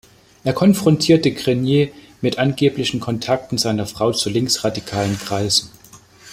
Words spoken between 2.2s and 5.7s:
mit angeblichen Kontakten seiner Frau zu linksradikalen Kreisen.